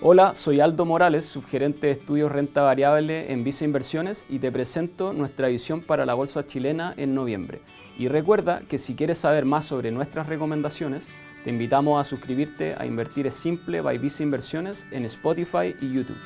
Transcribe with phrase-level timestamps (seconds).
[0.00, 5.12] Hola, soy Aldo Morales, subgerente de estudios renta variable en Visa Inversiones y te presento
[5.12, 7.62] nuestra visión para la bolsa chilena en noviembre.
[7.98, 11.08] Y recuerda que si quieres saber más sobre nuestras recomendaciones,
[11.42, 16.16] te invitamos a suscribirte a Invertir es Simple by Visa Inversiones en Spotify y YouTube.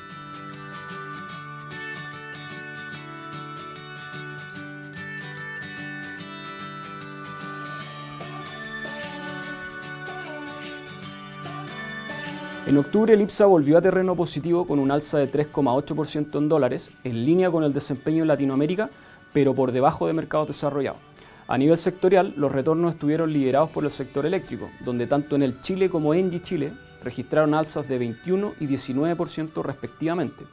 [12.65, 16.91] En octubre el IPSA volvió a terreno positivo con un alza de 3,8% en dólares,
[17.03, 18.89] en línea con el desempeño en Latinoamérica,
[19.33, 21.01] pero por debajo de mercados desarrollados.
[21.49, 25.59] A nivel sectorial, los retornos estuvieron liderados por el sector eléctrico, donde tanto en el
[25.59, 26.71] Chile como Engie Chile
[27.03, 30.45] registraron alzas de 21 y 19% respectivamente,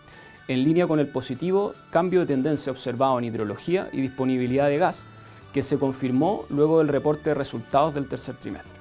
[0.49, 5.05] en línea con el positivo cambio de tendencia observado en hidrología y disponibilidad de gas,
[5.53, 8.80] que se confirmó luego del reporte de resultados del tercer trimestre.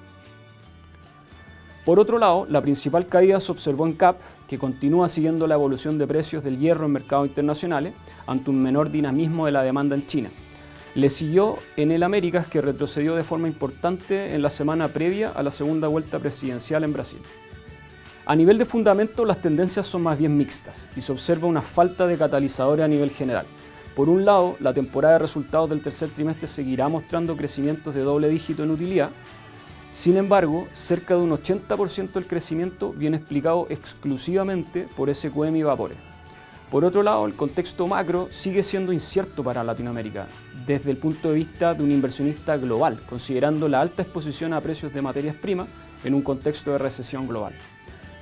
[1.90, 5.98] Por otro lado, la principal caída se observó en CAP, que continúa siguiendo la evolución
[5.98, 7.96] de precios del hierro en mercados internacionales
[8.28, 10.30] ante un menor dinamismo de la demanda en China.
[10.94, 15.42] Le siguió en el Américas, que retrocedió de forma importante en la semana previa a
[15.42, 17.22] la segunda vuelta presidencial en Brasil.
[18.28, 22.06] A nivel de fundamento, las tendencias son más bien mixtas y se observa una falta
[22.06, 23.48] de catalizadores a nivel general.
[23.96, 28.30] Por un lado, la temporada de resultados del tercer trimestre seguirá mostrando crecimientos de doble
[28.30, 29.10] dígito en utilidad,
[29.92, 35.98] sin embargo, cerca de un 80% del crecimiento viene explicado exclusivamente por SQM y Vapores.
[36.70, 40.28] Por otro lado, el contexto macro sigue siendo incierto para Latinoamérica,
[40.68, 44.94] desde el punto de vista de un inversionista global, considerando la alta exposición a precios
[44.94, 45.68] de materias primas
[46.04, 47.54] en un contexto de recesión global.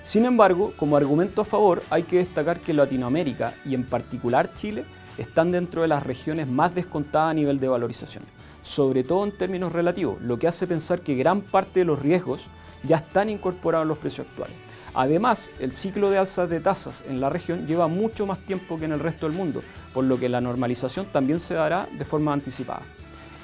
[0.02, 4.86] Sin embargo, como argumento a favor, hay que destacar que Latinoamérica, y en particular Chile,
[5.18, 8.37] están dentro de las regiones más descontadas a nivel de valorización
[8.68, 12.50] sobre todo en términos relativos, lo que hace pensar que gran parte de los riesgos
[12.84, 14.56] ya están incorporados en los precios actuales.
[14.94, 18.84] Además, el ciclo de alzas de tasas en la región lleva mucho más tiempo que
[18.84, 22.34] en el resto del mundo, por lo que la normalización también se dará de forma
[22.34, 22.82] anticipada.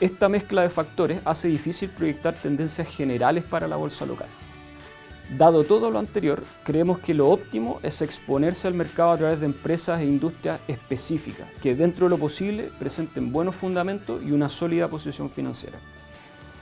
[0.01, 4.27] Esta mezcla de factores hace difícil proyectar tendencias generales para la bolsa local.
[5.29, 9.45] Dado todo lo anterior, creemos que lo óptimo es exponerse al mercado a través de
[9.45, 14.89] empresas e industrias específicas, que dentro de lo posible presenten buenos fundamentos y una sólida
[14.89, 15.79] posición financiera.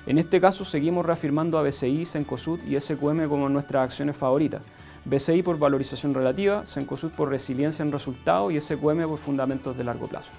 [0.06, 4.62] En este caso seguimos reafirmando a BCI, Sencosud y SQM como nuestras acciones favoritas.
[5.06, 10.08] BCI por valorización relativa, Sencosud por resiliencia en resultados y SQM por fundamentos de largo
[10.08, 10.34] plazo.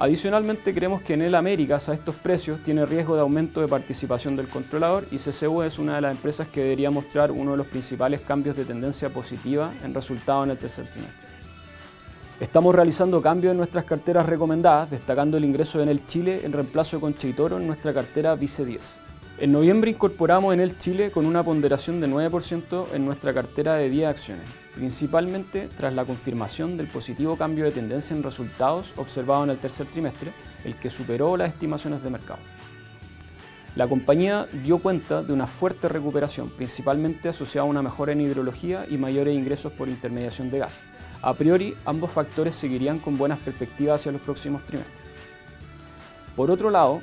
[0.00, 4.34] Adicionalmente, creemos que en el Américas a estos precios tiene riesgo de aumento de participación
[4.34, 7.66] del controlador y CCU es una de las empresas que debería mostrar uno de los
[7.66, 11.28] principales cambios de tendencia positiva en resultados en el tercer trimestre.
[12.40, 16.96] Estamos realizando cambios en nuestras carteras recomendadas, destacando el ingreso de Enel Chile en reemplazo
[16.96, 19.09] de Concha en nuestra cartera Vice 10.
[19.40, 24.08] En noviembre incorporamos Enel Chile con una ponderación de 9% en nuestra cartera de 10
[24.08, 29.58] acciones principalmente tras la confirmación del positivo cambio de tendencia en resultados observado en el
[29.58, 30.32] tercer trimestre,
[30.64, 32.40] el que superó las estimaciones de mercado.
[33.76, 38.84] La compañía dio cuenta de una fuerte recuperación, principalmente asociada a una mejora en hidrología
[38.88, 40.80] y mayores ingresos por intermediación de gas.
[41.22, 44.98] A priori, ambos factores seguirían con buenas perspectivas hacia los próximos trimestres.
[46.34, 47.02] Por otro lado,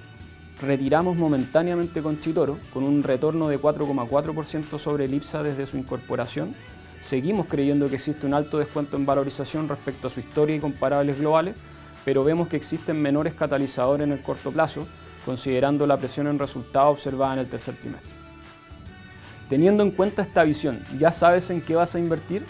[0.61, 6.55] retiramos momentáneamente con Chitoro, con un retorno de 4,4% sobre el IPSA desde su incorporación
[6.99, 11.19] Seguimos creyendo que existe un alto descuento en valorización respecto a su historia y comparables
[11.19, 11.55] globales,
[12.03, 14.87] pero vemos que existen menores catalizadores en el corto plazo,
[15.25, 18.11] considerando la presión en resultados observada en el tercer trimestre.
[19.47, 22.45] Teniendo en cuenta esta visión, ¿ya sabes en qué vas a invertir?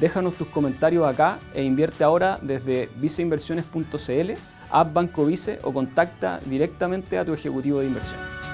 [0.00, 4.32] Déjanos tus comentarios acá e invierte ahora desde viceinversiones.cl,
[4.70, 8.47] app Banco Vice o contacta directamente a tu ejecutivo de inversión.